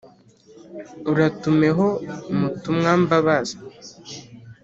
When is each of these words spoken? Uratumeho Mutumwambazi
Uratumeho 1.11 1.87
Mutumwambazi 2.39 3.55